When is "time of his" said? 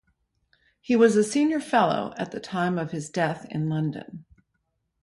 2.39-3.07